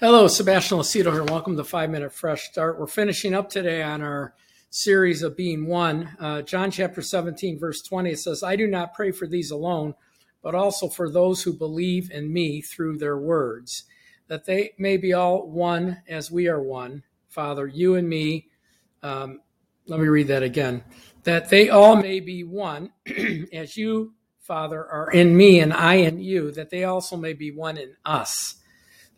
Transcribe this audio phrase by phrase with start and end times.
[0.00, 1.24] Hello, Sebastian Lucido here.
[1.24, 2.78] Welcome to Five Minute Fresh Start.
[2.78, 4.32] We're finishing up today on our
[4.70, 6.16] series of being one.
[6.20, 9.94] Uh, John chapter 17, verse 20, it says, I do not pray for these alone,
[10.40, 13.86] but also for those who believe in me through their words,
[14.28, 17.02] that they may be all one as we are one.
[17.28, 18.46] Father, you and me.
[19.02, 19.40] Um,
[19.88, 20.84] let me read that again.
[21.24, 22.92] That they all may be one
[23.52, 27.50] as you, Father, are in me and I in you, that they also may be
[27.50, 28.54] one in us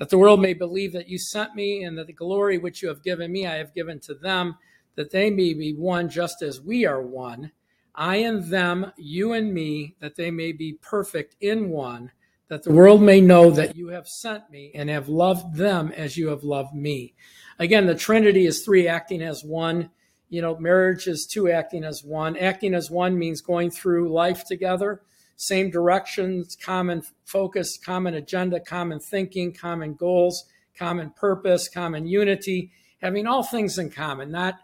[0.00, 2.88] that the world may believe that you sent me and that the glory which you
[2.88, 4.56] have given me I have given to them,
[4.96, 7.52] that they may be one just as we are one.
[7.94, 12.12] I and them, you and me, that they may be perfect in one,
[12.48, 16.16] that the world may know that you have sent me and have loved them as
[16.16, 17.12] you have loved me.
[17.58, 19.90] Again, the Trinity is three acting as one.
[20.30, 22.38] You know, marriage is two acting as one.
[22.38, 25.02] Acting as one means going through life together
[25.40, 30.44] same directions, common focus, common agenda, common thinking, common goals,
[30.78, 34.56] common purpose, common unity, having all things in common, not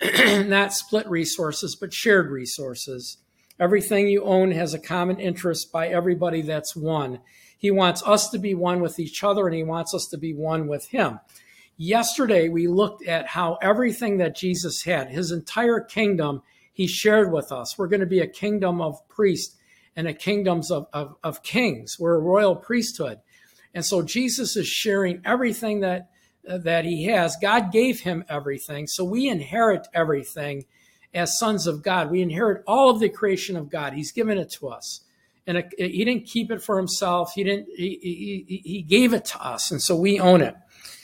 [0.26, 3.18] not split resources, but shared resources.
[3.60, 7.20] Everything you own has a common interest by everybody that's one.
[7.58, 10.32] He wants us to be one with each other and he wants us to be
[10.32, 11.20] one with him.
[11.76, 16.40] Yesterday, we looked at how everything that Jesus had, his entire kingdom,
[16.72, 17.76] he shared with us.
[17.76, 19.56] We're going to be a kingdom of priests
[19.96, 21.96] and a kingdoms of, of, of kings.
[21.98, 23.20] We're a royal priesthood.
[23.74, 26.10] And so Jesus is sharing everything that
[26.46, 27.36] that he has.
[27.40, 28.86] God gave him everything.
[28.86, 30.66] So we inherit everything
[31.14, 32.10] as sons of God.
[32.10, 33.94] We inherit all of the creation of God.
[33.94, 35.00] He's given it to us.
[35.46, 37.32] And it, it, he didn't keep it for himself.
[37.34, 39.70] He didn't he, he, he gave it to us.
[39.70, 40.54] And so we own it.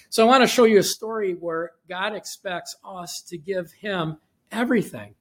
[0.08, 4.18] So I want to show you a story where God expects us to give him
[4.50, 5.14] everything.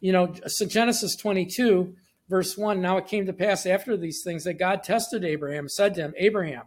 [0.00, 1.94] You know, so Genesis 22
[2.32, 5.94] verse 1 Now it came to pass after these things that God tested Abraham, said
[5.94, 6.62] to him, Abraham,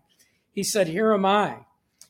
[0.51, 1.65] he said, Here am I.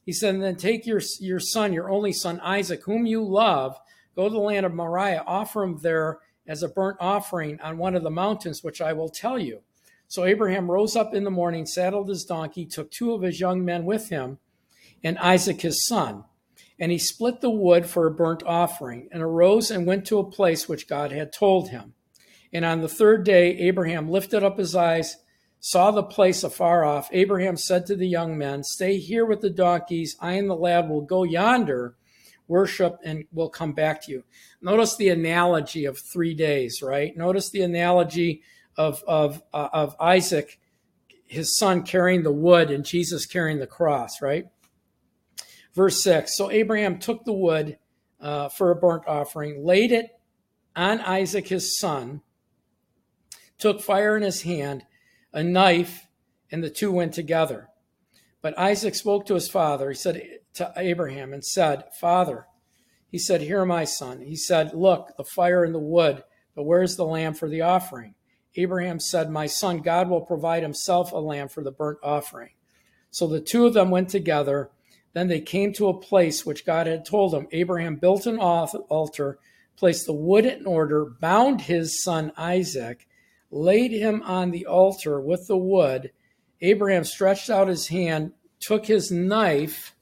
[0.06, 3.80] He said, Then take your, your son, your only son, Isaac, whom you love,
[4.14, 7.96] go to the land of Moriah, offer him there as a burnt offering on one
[7.96, 9.62] of the mountains, which I will tell you.
[10.10, 13.64] So Abraham rose up in the morning, saddled his donkey, took two of his young
[13.64, 14.38] men with him,
[15.02, 16.26] and Isaac his son.
[16.78, 20.30] And he split the wood for a burnt offering, and arose and went to a
[20.30, 21.95] place which God had told him.
[22.56, 25.18] And on the third day, Abraham lifted up his eyes,
[25.60, 27.10] saw the place afar off.
[27.12, 30.16] Abraham said to the young men, Stay here with the donkeys.
[30.22, 31.98] I and the lad will go yonder,
[32.48, 34.24] worship, and will come back to you.
[34.62, 37.18] Notice the analogy of three days, right?
[37.18, 38.42] Notice the analogy
[38.78, 40.58] of, of, uh, of Isaac,
[41.26, 44.46] his son carrying the wood, and Jesus carrying the cross, right?
[45.74, 47.80] Verse 6 So Abraham took the wood
[48.22, 50.08] uh, for a burnt offering, laid it
[50.74, 52.22] on Isaac his son,
[53.58, 54.86] took fire in his hand,
[55.34, 56.08] a knife,
[56.52, 57.70] and the two went together.
[58.42, 59.90] But Isaac spoke to his father.
[59.90, 60.22] He said
[60.56, 62.46] to Abraham and said, Father,
[63.10, 64.22] he said, Here, my son.
[64.22, 66.24] He said, Look, the fire and the wood,
[66.56, 68.16] but where's the lamb for the offering?
[68.56, 72.52] Abraham said, My son, God will provide himself a lamb for the burnt offering.
[73.12, 74.70] So the two of them went together.
[75.14, 77.48] Then they came to a place which God had told them.
[77.52, 79.40] Abraham built an altar,
[79.78, 83.08] placed the wood in order, bound his son Isaac,
[83.56, 86.12] laid him on the altar with the wood.
[86.62, 89.96] Abraham stretched out his hand, took his knife,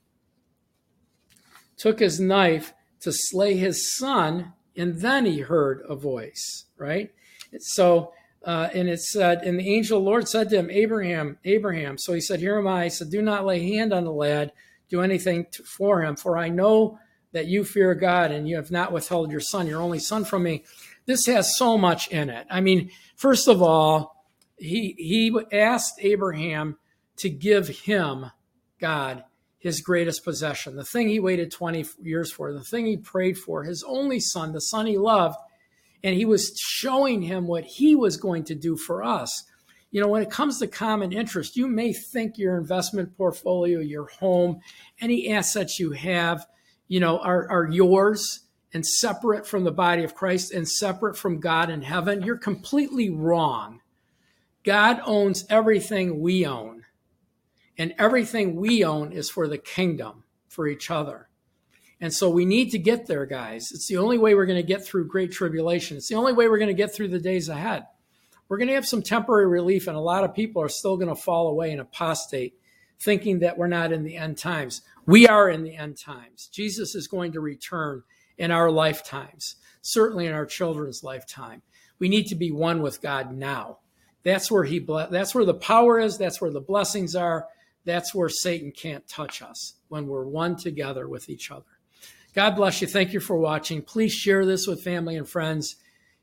[1.78, 7.12] took his knife to slay his son, and then he heard a voice, right?
[7.60, 8.14] So,
[8.44, 11.98] uh, and it said, and the angel the Lord said to him, Abraham, Abraham.
[11.98, 12.86] So he said, Here am I.
[12.86, 14.52] He said, Do not lay hand on the lad,
[14.90, 16.98] do anything to, for him, for I know
[17.34, 20.44] that you fear God and you have not withheld your son, your only son from
[20.44, 20.64] me.
[21.06, 22.48] This has so much in it.
[22.50, 22.90] I mean,
[23.24, 24.26] First of all,
[24.58, 26.78] he, he asked Abraham
[27.16, 28.32] to give him,
[28.82, 29.24] God,
[29.60, 33.64] his greatest possession, the thing he waited 20 years for, the thing he prayed for,
[33.64, 35.38] his only son, the son he loved.
[36.04, 39.46] And he was showing him what he was going to do for us.
[39.90, 44.08] You know, when it comes to common interest, you may think your investment portfolio, your
[44.20, 44.60] home,
[45.00, 46.46] any assets you have,
[46.90, 48.42] you know, are, are yours
[48.74, 53.10] and separate from the body of Christ and separate from God in heaven, you're completely
[53.10, 53.82] wrong.
[54.64, 56.86] God owns everything we own,
[57.78, 61.30] and everything we own is for the kingdom, for each other.
[62.02, 63.72] And so we need to get there, guys.
[63.72, 65.98] It's the only way we're going to get through great tribulation.
[65.98, 67.84] It's the only way we're going to get through the days ahead.
[68.50, 71.14] We're going to have some temporary relief, and a lot of people are still going
[71.14, 72.56] to fall away and apostate,
[73.00, 74.82] thinking that we're not in the end times.
[75.06, 76.50] We are in the end times.
[76.52, 78.04] Jesus is going to return
[78.38, 81.62] in our lifetimes, certainly in our children's lifetime.
[82.00, 83.80] We need to be one with God now.
[84.24, 84.80] That's where he
[85.12, 87.48] that's where the power is, that's where the blessings are,
[87.86, 89.74] that's where Satan can't touch us.
[89.90, 91.66] when we're one together with each other.
[92.34, 92.88] God bless you.
[92.88, 93.84] Thank you for watching.
[93.84, 95.76] Please share this with family and friends.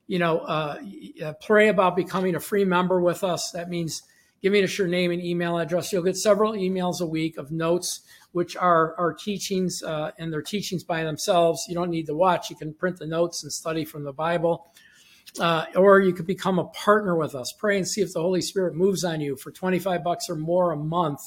[0.09, 0.79] You know, uh,
[1.25, 3.53] uh pray about becoming a free member with us.
[3.53, 4.03] That means
[4.43, 5.93] giving us your name and email address.
[5.93, 8.01] You'll get several emails a week of notes,
[8.33, 11.67] which are our teachings, uh, and they're teachings by themselves.
[11.69, 12.51] You don't need to watch.
[12.51, 14.73] You can print the notes and study from the Bible.
[15.39, 17.53] Uh, or you could become a partner with us.
[17.53, 20.73] Pray and see if the Holy Spirit moves on you for 25 bucks or more
[20.73, 21.21] a month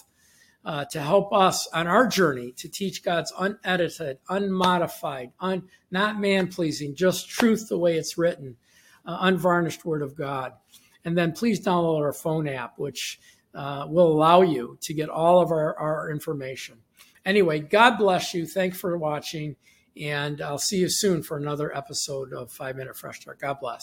[0.66, 6.48] uh, to help us on our journey to teach God's unedited, unmodified, un, not man
[6.48, 8.58] pleasing, just truth the way it's written,
[9.06, 10.54] uh, unvarnished Word of God.
[11.06, 13.20] And then please download our phone app, which
[13.56, 16.78] uh, will allow you to get all of our, our information.
[17.26, 18.46] Anyway, God bless you.
[18.46, 19.56] Thanks for watching.
[20.00, 23.40] And I'll see you soon for another episode of Five Minute Fresh Start.
[23.40, 23.82] God bless.